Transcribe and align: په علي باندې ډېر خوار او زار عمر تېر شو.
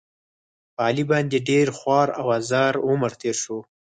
په 0.73 0.81
علي 0.87 1.03
باندې 1.11 1.37
ډېر 1.49 1.67
خوار 1.77 2.07
او 2.19 2.27
زار 2.49 2.73
عمر 2.87 3.11
تېر 3.21 3.35
شو. 3.43 3.57